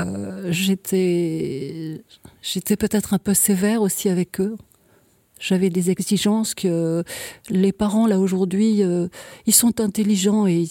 Euh, 0.00 0.48
j'étais, 0.50 2.02
j'étais 2.42 2.76
peut-être 2.76 3.14
un 3.14 3.18
peu 3.18 3.34
sévère 3.34 3.82
aussi 3.82 4.08
avec 4.08 4.40
eux. 4.40 4.56
J'avais 5.40 5.70
des 5.70 5.90
exigences 5.90 6.54
que 6.54 7.04
les 7.48 7.72
parents 7.72 8.06
là 8.06 8.18
aujourd'hui, 8.18 8.82
euh, 8.82 9.08
ils 9.46 9.54
sont 9.54 9.80
intelligents 9.80 10.46
et 10.46 10.62
ils, 10.62 10.70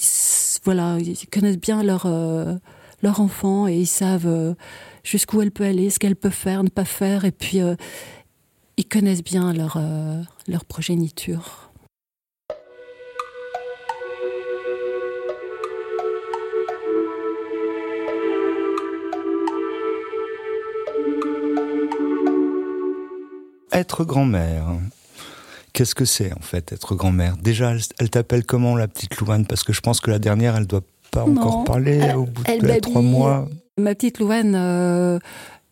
voilà, 0.66 0.98
ils 1.00 1.28
connaissent 1.28 1.60
bien 1.60 1.84
leur 1.84 2.06
euh, 2.06 2.54
leur 3.02 3.22
enfant 3.22 3.68
et 3.68 3.78
ils 3.78 3.88
savent 3.88 4.56
jusqu'où 5.04 5.42
elle 5.42 5.52
peut 5.52 5.64
aller, 5.64 5.90
ce 5.90 6.00
qu'elle 6.00 6.18
peut 6.18 6.30
faire, 6.30 6.64
ne 6.64 6.70
pas 6.70 6.84
faire, 6.84 7.24
et 7.24 7.32
puis 7.32 7.60
ils 8.76 8.88
connaissent 8.88 9.24
bien 9.24 9.54
leur 9.54 9.80
leur 10.48 10.66
progéniture. 10.66 11.67
Être 23.77 24.05
grand-mère, 24.05 24.65
qu'est-ce 25.74 25.93
que 25.93 26.05
c'est 26.05 26.34
en 26.34 26.41
fait 26.41 26.72
être 26.72 26.96
grand-mère? 26.96 27.38
Déjà, 27.38 27.75
elle, 28.00 28.10
t'appelle 28.10 28.43
comment 28.43 28.75
la 28.75 28.88
petite 28.88 29.17
Louane? 29.17 29.46
Parce 29.46 29.63
que 29.63 29.72
je 29.72 29.81
pense 29.81 30.00
que 30.00 30.10
la 30.10 30.17
dernière, 30.17 30.55
elle 30.55 30.65
doit 30.65 30.81
pas 31.12 31.24
encore 31.24 31.63
parler 31.63 32.13
au 32.13 32.25
bout 32.25 32.43
de 32.43 32.79
trois 32.79 33.01
mois. 33.01 33.48
Ma 33.77 33.93
petite 33.93 34.19
Louane, 34.19 34.55
euh, 34.55 35.19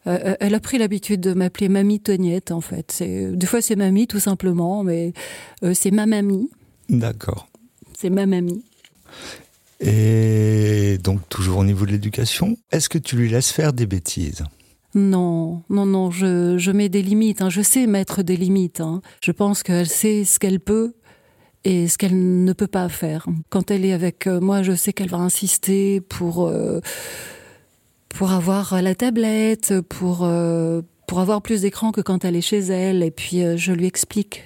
euh, 0.06 0.36
elle 0.40 0.54
a 0.54 0.60
pris 0.60 0.78
l'habitude 0.78 1.22
de 1.22 1.34
m'appeler 1.34 1.70
Mamie 1.70 2.00
Toniette 2.00 2.52
en 2.52 2.62
fait. 2.62 3.02
Des 3.02 3.48
fois 3.48 3.62
c'est 3.62 3.76
Mamie 3.76 4.06
tout 4.06 4.20
simplement, 4.20 4.84
mais 4.84 5.14
euh, 5.64 5.74
c'est 5.74 5.90
ma 5.90 6.06
mamie. 6.06 6.52
D'accord. 6.88 7.48
C'est 7.98 8.12
ma 8.12 8.28
mamie. 8.28 8.64
Et 9.80 11.00
donc 11.04 11.28
toujours 11.30 11.58
au 11.58 11.64
niveau 11.64 11.88
de 11.88 11.92
l'éducation, 11.92 12.56
est-ce 12.72 12.90
que 12.90 13.00
tu 13.00 13.16
lui 13.16 13.30
laisses 13.30 13.52
faire 13.52 13.74
des 13.74 13.88
bêtises? 13.88 14.44
Non, 14.96 15.64
non, 15.70 15.86
non, 15.86 16.10
je, 16.10 16.58
je 16.58 16.72
mets 16.72 16.88
des 16.88 17.02
limites. 17.02 17.42
Hein. 17.42 17.50
Je 17.50 17.62
sais 17.62 17.86
mettre 17.86 18.24
des 18.24 18.38
limites. 18.38 18.80
Hein. 18.80 19.02
Je 19.22 19.32
pense 19.32 19.62
qu'elle 19.62 19.88
sait 19.88 20.24
ce 20.24 20.40
qu'elle 20.40 20.62
peut 20.62 20.94
et 21.66 21.90
ce 21.90 21.98
qu'elle 21.98 22.46
ne 22.46 22.54
peut 22.54 22.68
pas 22.68 22.88
faire. 22.88 23.28
Quand 23.50 23.72
elle 23.72 23.84
est 23.84 23.92
avec 23.92 24.26
euh, 24.26 24.40
moi, 24.40 24.64
je 24.64 24.74
sais 24.74 24.94
qu'elle 24.94 25.10
va 25.10 25.18
insister 25.18 26.00
pour 26.00 26.48
euh, 26.48 26.80
pour 28.08 28.32
avoir 28.32 28.82
la 28.82 28.96
tablette, 28.96 29.82
pour 29.82 30.24
euh, 30.24 30.82
pour 31.08 31.20
avoir 31.20 31.42
plus 31.42 31.62
d'écran 31.62 31.92
que 31.92 32.02
quand 32.02 32.24
elle 32.24 32.38
est 32.38 32.42
chez 32.42 32.60
elle. 32.60 33.04
Et 33.04 33.12
puis 33.12 33.42
je 33.58 33.74
lui 33.74 33.88
explique 33.88 34.44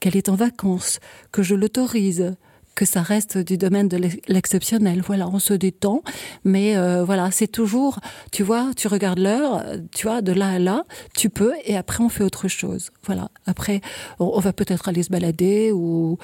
qu'elle 0.00 0.16
est 0.16 0.30
en 0.30 0.36
vacances, 0.36 1.00
que 1.32 1.42
je 1.42 1.54
l'autorise, 1.54 2.34
que 2.74 2.84
ça 2.84 3.02
reste 3.02 3.38
du 3.38 3.58
domaine 3.58 3.88
de 3.88 3.98
l'exceptionnel. 4.28 5.02
Voilà, 5.06 5.28
on 5.28 5.38
se 5.38 5.54
détend, 5.54 6.02
mais 6.44 6.76
euh, 6.76 7.04
voilà, 7.04 7.30
c'est 7.30 7.46
toujours, 7.46 8.00
tu 8.30 8.42
vois, 8.42 8.70
tu 8.76 8.88
regardes 8.88 9.18
l'heure, 9.18 9.64
tu 9.94 10.06
vois, 10.06 10.22
de 10.22 10.32
là 10.32 10.50
à 10.50 10.58
là, 10.58 10.84
tu 11.14 11.30
peux, 11.30 11.54
et 11.64 11.76
après 11.76 12.02
on 12.02 12.08
fait 12.08 12.24
autre 12.24 12.48
chose. 12.48 12.90
Voilà, 13.04 13.30
après 13.46 13.80
on, 14.18 14.40
va 14.40 14.52
peut-être 14.52 14.88
aller 14.88 15.02
se 15.02 15.10
balader 15.10 15.72
ou 15.72 16.18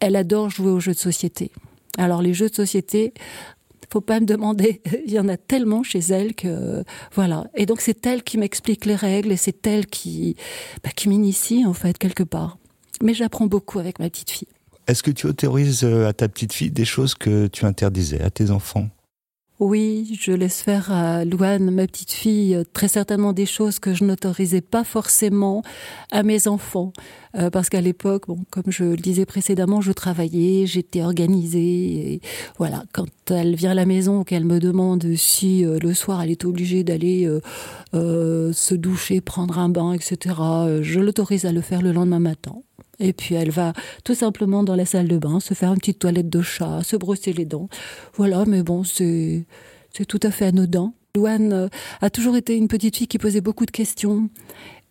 elle 0.00 0.16
adore 0.16 0.50
jouer 0.50 0.70
aux 0.70 0.80
jeux 0.80 0.94
de 0.94 0.98
société. 0.98 1.50
Alors 1.98 2.22
les 2.22 2.34
jeux 2.34 2.48
de 2.48 2.54
société, 2.54 3.12
faut 3.92 4.00
pas 4.00 4.20
me 4.20 4.26
demander, 4.26 4.80
il 5.06 5.12
y 5.12 5.18
en 5.18 5.28
a 5.28 5.36
tellement 5.36 5.82
chez 5.82 5.98
elle 5.98 6.34
que 6.34 6.84
voilà. 7.14 7.46
Et 7.54 7.66
donc 7.66 7.80
c'est 7.80 8.06
elle 8.06 8.22
qui 8.22 8.38
m'explique 8.38 8.86
les 8.86 8.94
règles 8.94 9.32
et 9.32 9.36
c'est 9.36 9.66
elle 9.66 9.86
qui 9.86 10.36
bah, 10.82 10.90
qui 10.94 11.08
m'initie 11.08 11.66
en 11.66 11.74
fait 11.74 11.98
quelque 11.98 12.22
part. 12.22 12.58
Mais 13.02 13.14
j'apprends 13.14 13.46
beaucoup 13.46 13.78
avec 13.78 13.98
ma 13.98 14.08
petite 14.10 14.30
fille. 14.30 14.48
Est-ce 14.90 15.04
que 15.04 15.12
tu 15.12 15.28
autorises 15.28 15.84
euh, 15.84 16.08
à 16.08 16.12
ta 16.12 16.28
petite 16.28 16.52
fille 16.52 16.72
des 16.72 16.84
choses 16.84 17.14
que 17.14 17.46
tu 17.46 17.64
interdisais 17.64 18.20
à 18.22 18.28
tes 18.28 18.50
enfants? 18.50 18.88
Oui, 19.60 20.18
je 20.20 20.32
laisse 20.32 20.62
faire 20.62 20.90
à 20.90 21.24
Louane, 21.24 21.70
ma 21.70 21.86
petite 21.86 22.10
fille, 22.10 22.56
euh, 22.56 22.64
très 22.72 22.88
certainement 22.88 23.32
des 23.32 23.46
choses 23.46 23.78
que 23.78 23.94
je 23.94 24.02
n'autorisais 24.02 24.62
pas 24.62 24.82
forcément 24.82 25.62
à 26.10 26.24
mes 26.24 26.48
enfants. 26.48 26.92
Euh, 27.36 27.50
parce 27.50 27.68
qu'à 27.68 27.80
l'époque, 27.80 28.24
bon, 28.26 28.40
comme 28.50 28.64
je 28.66 28.82
le 28.82 28.96
disais 28.96 29.26
précédemment, 29.26 29.80
je 29.80 29.92
travaillais, 29.92 30.66
j'étais 30.66 31.02
organisée. 31.02 32.20
Voilà, 32.58 32.82
quand 32.92 33.06
elle 33.30 33.54
vient 33.54 33.70
à 33.70 33.74
la 33.74 33.86
maison, 33.86 34.24
qu'elle 34.24 34.44
me 34.44 34.58
demande 34.58 35.14
si 35.14 35.62
le 35.62 35.94
soir 35.94 36.20
elle 36.20 36.32
est 36.32 36.44
obligée 36.44 36.82
d'aller 36.82 37.28
se 37.92 38.74
doucher, 38.74 39.20
prendre 39.20 39.60
un 39.60 39.68
bain, 39.68 39.92
etc., 39.92 40.34
je 40.82 40.98
l'autorise 40.98 41.44
à 41.44 41.52
le 41.52 41.60
faire 41.60 41.80
le 41.80 41.92
lendemain 41.92 42.18
matin. 42.18 42.56
Et 43.00 43.12
puis 43.12 43.34
elle 43.34 43.50
va 43.50 43.72
tout 44.04 44.14
simplement 44.14 44.62
dans 44.62 44.76
la 44.76 44.84
salle 44.84 45.08
de 45.08 45.18
bain 45.18 45.40
se 45.40 45.54
faire 45.54 45.72
une 45.72 45.78
petite 45.78 45.98
toilette 45.98 46.28
de 46.28 46.42
chat, 46.42 46.82
se 46.84 46.96
brosser 46.96 47.32
les 47.32 47.46
dents. 47.46 47.68
Voilà, 48.14 48.44
mais 48.46 48.62
bon, 48.62 48.84
c'est 48.84 49.46
tout 50.06 50.20
à 50.22 50.30
fait 50.30 50.46
anodin. 50.46 50.92
Louane 51.16 51.52
euh, 51.52 51.68
a 52.00 52.10
toujours 52.10 52.36
été 52.36 52.56
une 52.56 52.68
petite 52.68 52.96
fille 52.96 53.08
qui 53.08 53.18
posait 53.18 53.40
beaucoup 53.40 53.66
de 53.66 53.72
questions 53.72 54.30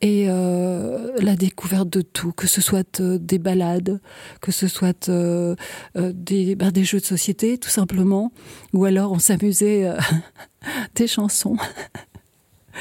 et 0.02 0.26
euh, 0.28 1.12
la 1.20 1.36
découverte 1.36 1.90
de 1.90 2.02
tout, 2.02 2.32
que 2.32 2.48
ce 2.48 2.62
soit 2.62 3.00
euh, 3.00 3.18
des 3.18 3.38
balades, 3.38 4.02
que 4.42 4.52
ce 4.52 4.68
soit 4.68 5.08
euh 5.10 5.56
des, 5.96 6.56
ben, 6.56 6.72
des 6.72 6.84
jeux 6.84 7.00
de 7.00 7.06
société 7.06 7.58
tout 7.58 7.70
simplement, 7.70 8.32
ou 8.74 8.86
alors 8.86 9.12
on 9.12 9.20
s'amusait 9.20 9.90
des 10.96 11.08
chansons. 11.08 11.58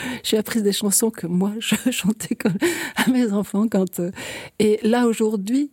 j'ai 0.23 0.39
appris 0.39 0.63
des 0.63 0.73
chansons 0.73 1.11
que 1.11 1.27
moi 1.27 1.53
je 1.59 1.75
chantais 1.91 2.37
à 2.97 3.11
mes 3.11 3.33
enfants 3.33 3.67
quand 3.69 4.01
euh, 4.01 4.11
et 4.59 4.79
là 4.83 5.07
aujourd'hui 5.07 5.71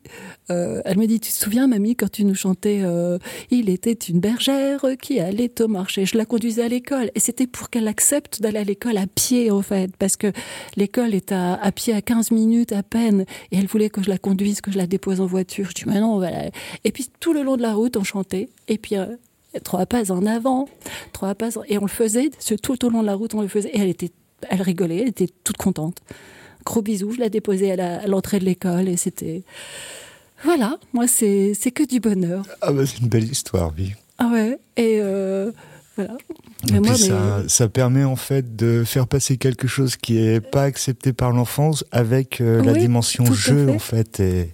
euh, 0.52 0.82
elle 0.86 0.98
me 0.98 1.08
dit 1.08 1.20
tu 1.20 1.32
te 1.32 1.38
souviens 1.38 1.68
mamie 1.68 1.96
quand 1.96 2.12
tu 2.12 2.26
nous 2.26 2.36
chantais 2.36 2.82
euh, 2.84 3.18
il 3.50 3.70
était 3.70 3.94
une 3.94 4.20
bergère 4.20 4.86
qui 5.02 5.20
allait 5.20 5.62
au 5.62 5.68
marché. 5.68 6.06
Je 6.06 6.18
la 6.18 6.26
conduisais 6.26 6.64
à 6.64 6.68
l'école. 6.68 7.12
Et 7.16 7.20
c'était 7.20 7.48
pour 7.48 7.70
qu'elle 7.70 7.88
accepte 7.88 8.42
d'aller 8.42 8.60
à 8.60 8.64
l'école 8.64 8.98
à 8.98 9.08
pied 9.08 9.52
en 9.52 9.62
fait 9.62 9.96
parce 9.98 10.16
que 10.18 10.32
l'école 10.76 11.14
est 11.14 11.32
à, 11.32 11.54
à 11.56 11.72
pied 11.72 11.94
à 11.94 12.02
15 12.02 12.32
minutes 12.32 12.72
à 12.72 12.84
peine. 12.84 13.26
Et 13.52 13.58
elle 13.58 13.68
voulait 13.68 13.90
que 13.90 14.04
je 14.04 14.10
la 14.10 14.18
conduise 14.18 14.62
que 14.62 14.72
je 14.72 14.78
la 14.78 14.88
dépose 14.88 15.22
en 15.22 15.26
voiture. 15.26 15.70
Je 15.70 15.76
dis 15.76 15.84
mais 15.88 16.00
non 16.00 16.22
et 16.84 16.92
puis 16.92 17.08
tout 17.20 17.34
le 17.34 17.44
long 17.44 17.58
de 17.58 17.62
la 17.62 17.74
route 17.74 17.98
on 17.98 18.04
chantait. 18.04 18.50
Et 18.68 18.78
puis 18.78 18.98
euh, 18.98 19.06
trois 19.64 19.86
pas 19.86 20.12
en 20.12 20.26
avant, 20.26 20.68
trois 21.14 21.36
pas, 21.36 21.58
en... 21.58 21.64
et 21.68 21.78
on 21.78 21.84
le 21.84 21.88
faisait, 21.88 22.30
tout 22.62 22.86
au 22.86 22.90
long 22.90 23.02
de 23.02 23.08
la 23.08 23.16
route, 23.16 23.34
on 23.34 23.42
le 23.42 23.48
faisait, 23.48 23.70
et 23.70 23.80
elle 23.80 23.90
était, 23.90 24.12
elle 24.50 24.62
rigolait, 24.62 25.02
elle 25.02 25.10
était 25.10 25.30
toute 25.44 25.58
contente. 25.58 25.98
Gros 26.66 26.82
bisous, 26.82 27.12
je 27.12 27.20
la 27.20 27.30
déposais 27.30 27.80
à 27.80 28.08
l'entrée 28.08 28.40
de 28.40 28.46
l'école, 28.46 28.88
et 28.88 28.98
c'était, 28.98 29.44
voilà, 30.44 30.78
moi 30.94 31.08
c'est, 31.08 31.54
c'est 31.54 31.72
que 31.72 31.84
du 31.84 32.00
bonheur. 32.00 32.46
Ah 32.62 32.72
bah 32.72 32.86
c'est 32.86 33.00
une 33.00 33.08
belle 33.08 33.26
histoire, 33.32 33.72
oui. 33.78 33.94
Ah 34.18 34.30
ouais, 34.32 34.58
et 34.78 35.00
euh, 35.02 35.52
voilà. 35.96 36.18
Et 36.74 36.80
moi, 36.80 36.96
ça, 36.96 37.40
mais... 37.44 37.50
ça 37.50 37.70
permet 37.70 38.04
en 38.04 38.16
fait 38.16 38.56
de 38.56 38.84
faire 38.86 39.08
passer 39.08 39.38
quelque 39.38 39.68
chose 39.68 39.98
qui 39.98 40.18
est 40.18 40.42
pas 40.42 40.64
accepté 40.64 41.14
par 41.14 41.32
l'enfance 41.32 41.86
avec 41.92 42.42
euh, 42.42 42.64
la 42.64 42.74
dimension 42.74 43.26
jeu 43.34 43.70
en 43.70 43.80
fait 43.80 44.20
et 44.20 44.50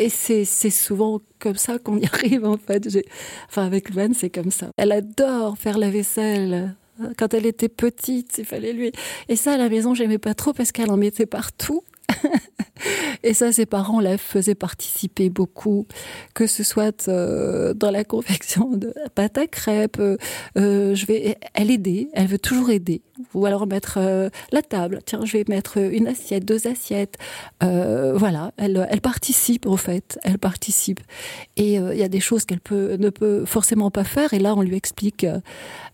et 0.00 0.08
c'est 0.08 0.44
souvent 0.70 1.20
comme 1.38 1.56
ça 1.56 1.78
qu'on 1.78 1.98
y 1.98 2.06
arrive 2.12 2.46
en 2.46 2.56
fait. 2.56 2.88
Enfin 3.48 3.66
avec 3.66 3.90
Louane 3.90 4.14
c'est 4.14 4.30
comme 4.30 4.50
ça. 4.50 4.70
Elle 4.76 4.92
adore 4.92 5.58
faire 5.58 5.78
la 5.78 5.90
vaisselle. 5.90 6.74
Quand 7.16 7.32
elle 7.32 7.46
était 7.46 7.70
petite, 7.70 8.36
il 8.38 8.44
fallait 8.44 8.72
lui. 8.72 8.92
Et 9.28 9.36
ça 9.36 9.52
à 9.52 9.56
la 9.56 9.68
maison 9.68 9.94
j'aimais 9.94 10.18
pas 10.18 10.34
trop 10.34 10.52
parce 10.52 10.72
qu'elle 10.72 10.90
en 10.90 10.96
mettait 10.96 11.26
partout. 11.26 11.82
Et 13.22 13.34
ça, 13.34 13.52
ses 13.52 13.66
parents 13.66 14.00
la 14.00 14.18
faisaient 14.18 14.54
participer 14.54 15.30
beaucoup, 15.30 15.86
que 16.34 16.46
ce 16.46 16.62
soit 16.62 17.08
euh, 17.08 17.74
dans 17.74 17.90
la 17.90 18.04
confection 18.04 18.70
de 18.70 18.94
pâte 19.14 19.38
à 19.38 19.46
crêpes. 19.46 19.98
Euh, 19.98 20.16
euh, 20.56 20.94
je 20.94 21.06
vais, 21.06 21.36
elle 21.54 21.70
aidait, 21.70 22.08
elle 22.12 22.26
veut 22.26 22.38
toujours 22.38 22.70
aider. 22.70 23.02
Ou 23.34 23.44
alors 23.44 23.66
mettre 23.66 23.98
la 24.50 24.62
table. 24.62 25.00
Tiens, 25.04 25.24
je 25.24 25.32
vais 25.34 25.44
mettre 25.46 25.76
une 25.76 26.08
assiette, 26.08 26.44
deux 26.44 26.66
assiettes. 26.66 27.18
voilà, 27.60 28.52
elle, 28.56 28.86
elle 28.90 29.02
participe 29.02 29.66
en 29.66 29.76
fait. 29.76 30.18
Elle 30.22 30.38
participe. 30.38 31.00
Et 31.58 31.74
il 31.74 31.96
y 31.96 32.02
a 32.02 32.08
des 32.08 32.20
choses 32.20 32.46
qu'elle 32.46 32.60
peut 32.60 32.96
ne 32.98 33.10
peut 33.10 33.44
forcément 33.44 33.90
pas 33.90 34.04
faire. 34.04 34.32
Et 34.32 34.38
là, 34.38 34.54
on 34.56 34.62
lui 34.62 34.74
explique, 34.74 35.26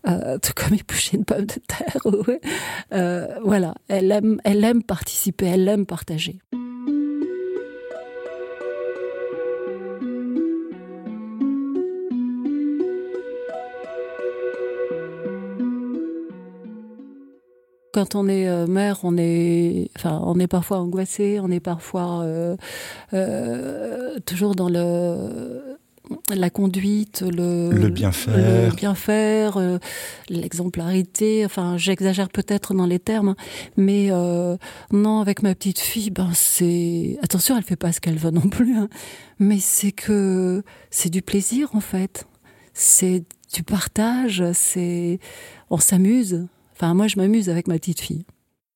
tout 0.05 0.51
comme 0.55 0.73
éplucher 0.73 1.17
une 1.17 1.25
pomme 1.25 1.47
de 1.47 1.59
terre. 1.67 3.39
voilà, 3.43 3.75
elle 3.89 4.09
aime, 4.11 4.39
elle 4.45 4.63
aime 4.63 4.81
participer, 4.81 5.47
elle 5.47 5.67
aime 5.67 5.85
partager. 5.85 6.39
Quand 17.97 18.13
on 18.13 18.27
est 18.27 18.47
euh, 18.47 18.67
mère, 18.67 18.99
on 19.01 19.17
est, 19.17 19.89
enfin, 19.95 20.21
on 20.23 20.37
est 20.37 20.45
parfois 20.45 20.77
angoissé, 20.77 21.39
on 21.41 21.49
est 21.49 21.59
parfois 21.59 22.21
euh, 22.21 22.55
euh, 23.15 24.19
toujours 24.23 24.53
dans 24.53 24.69
le 24.69 25.63
la 26.29 26.51
conduite, 26.51 27.23
le, 27.23 27.71
le 27.71 27.89
bien 27.89 28.11
faire, 28.11 28.37
le 28.37 28.75
bien 28.75 28.93
faire, 28.93 29.59
l'exemplarité. 30.29 31.43
Enfin, 31.43 31.75
j'exagère 31.75 32.29
peut-être 32.29 32.75
dans 32.75 32.85
les 32.85 32.99
termes, 32.99 33.33
mais 33.77 34.11
non, 34.91 35.19
avec 35.19 35.41
ma 35.41 35.55
petite 35.55 35.79
fille, 35.79 36.11
ben 36.11 36.29
c'est 36.33 37.17
attention, 37.23 37.57
elle 37.57 37.63
fait 37.63 37.75
pas 37.75 37.91
ce 37.91 37.99
qu'elle 37.99 38.17
veut 38.17 38.29
non 38.29 38.47
plus, 38.47 38.77
hein. 38.77 38.89
mais 39.39 39.57
c'est 39.59 39.91
que 39.91 40.63
c'est 40.91 41.09
du 41.09 41.23
plaisir 41.23 41.71
en 41.73 41.81
fait, 41.81 42.27
c'est 42.73 43.23
du 43.53 43.63
partage, 43.63 44.43
c'est 44.53 45.19
on 45.71 45.79
s'amuse. 45.79 46.47
Enfin, 46.77 46.93
moi, 46.93 47.07
je 47.07 47.15
m'amuse 47.17 47.49
avec 47.49 47.67
ma 47.67 47.73
petite 47.79 48.01
fille. 48.01 48.23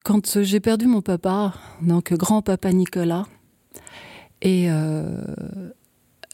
Quand 0.03 0.41
j'ai 0.41 0.59
perdu 0.59 0.87
mon 0.87 1.01
papa, 1.03 1.53
donc 1.83 2.11
grand-papa 2.13 2.71
Nicolas, 2.73 3.27
et 4.41 4.71
euh, 4.71 5.21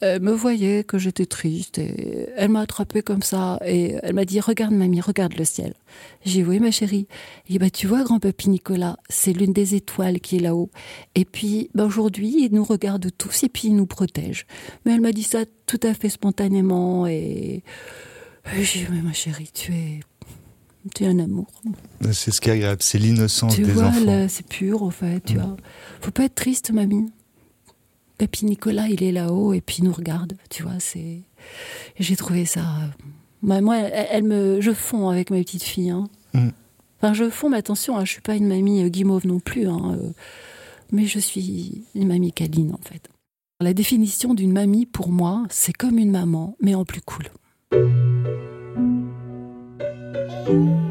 elle 0.00 0.22
me 0.22 0.32
voyait 0.32 0.82
que 0.82 0.96
j'étais 0.96 1.26
triste, 1.26 1.76
et 1.76 2.30
elle 2.38 2.48
m'a 2.48 2.60
attrapée 2.60 3.02
comme 3.02 3.20
ça, 3.20 3.60
et 3.66 3.96
elle 4.02 4.14
m'a 4.14 4.24
dit 4.24 4.40
Regarde, 4.40 4.72
mamie, 4.72 5.02
regarde 5.02 5.34
le 5.36 5.44
ciel. 5.44 5.74
J'ai 6.24 6.42
dit 6.42 6.48
Oui, 6.48 6.58
ma 6.58 6.70
chérie. 6.70 7.06
Et 7.50 7.58
bah, 7.58 7.68
tu 7.68 7.86
vois, 7.86 8.02
grand-papy 8.02 8.48
Nicolas, 8.48 8.96
c'est 9.10 9.34
l'une 9.34 9.52
des 9.52 9.74
étoiles 9.74 10.20
qui 10.20 10.36
est 10.36 10.40
là-haut. 10.40 10.70
Et 11.16 11.26
puis, 11.26 11.68
bah, 11.74 11.84
aujourd'hui, 11.84 12.34
il 12.46 12.54
nous 12.54 12.64
regarde 12.64 13.10
tous, 13.18 13.42
et 13.42 13.50
puis 13.50 13.68
il 13.68 13.76
nous 13.76 13.84
protège. 13.86 14.46
Mais 14.86 14.94
elle 14.94 15.02
m'a 15.02 15.12
dit 15.12 15.22
ça 15.22 15.40
tout 15.66 15.80
à 15.82 15.92
fait 15.92 16.08
spontanément, 16.08 17.06
et. 17.06 17.62
J'ai 18.56 18.62
dit 18.62 18.86
Mais 18.90 19.02
ma 19.02 19.12
chérie, 19.12 19.50
tu 19.52 19.74
es 19.74 20.00
tu 20.94 21.04
es 21.04 21.06
un 21.06 21.18
amour. 21.18 21.46
C'est 22.12 22.30
ce 22.30 22.40
qui 22.40 22.50
est 22.50 22.54
agréable, 22.54 22.82
c'est 22.82 22.98
l'innocence 22.98 23.56
des 23.56 23.64
vois, 23.64 23.86
enfants. 23.86 24.26
c'est 24.28 24.46
pur, 24.46 24.82
au 24.82 24.90
fait. 24.90 25.20
Tu 25.24 25.34
vois. 25.34 25.56
Faut 26.00 26.10
pas 26.10 26.24
être 26.24 26.34
triste, 26.34 26.70
mamie. 26.70 27.10
Papy 28.18 28.46
Nicolas, 28.46 28.88
il 28.88 29.02
est 29.02 29.12
là-haut 29.12 29.52
et 29.52 29.60
puis 29.60 29.76
il 29.78 29.84
nous 29.84 29.92
regarde. 29.92 30.34
Tu 30.50 30.62
vois, 30.62 30.80
c'est. 30.80 31.20
J'ai 31.98 32.16
trouvé 32.16 32.44
ça. 32.44 32.64
Bah, 33.42 33.60
moi, 33.60 33.76
elle, 33.76 34.24
me, 34.24 34.60
je 34.60 34.72
fonds 34.72 35.08
avec 35.08 35.30
ma 35.30 35.38
petite 35.38 35.62
fille. 35.62 35.90
Hein. 35.90 36.08
Mm. 36.34 36.48
Enfin, 37.00 37.14
je 37.14 37.30
fonds, 37.30 37.48
mais 37.48 37.58
attention, 37.58 37.96
hein, 37.96 38.04
je 38.04 38.12
suis 38.12 38.20
pas 38.20 38.34
une 38.34 38.48
mamie 38.48 38.82
euh, 38.82 38.88
guimauve 38.88 39.26
non 39.26 39.38
plus. 39.38 39.68
Hein, 39.68 39.96
euh, 39.96 40.10
mais 40.90 41.06
je 41.06 41.20
suis 41.20 41.84
une 41.94 42.08
mamie 42.08 42.32
câline, 42.32 42.74
en 42.74 42.80
fait. 42.82 43.08
La 43.60 43.72
définition 43.72 44.34
d'une 44.34 44.52
mamie, 44.52 44.86
pour 44.86 45.10
moi, 45.10 45.44
c'est 45.50 45.72
comme 45.72 45.98
une 45.98 46.10
maman, 46.10 46.56
mais 46.60 46.74
en 46.74 46.84
plus 46.84 47.00
cool. 47.00 47.26
Parlons 50.48 50.88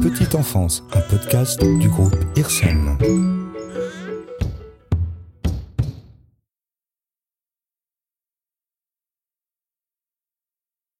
Petite 0.00 0.36
Enfance, 0.36 0.84
un 0.92 1.00
podcast 1.00 1.60
du 1.60 1.88
groupe 1.88 2.14
IRSEM. 2.36 3.35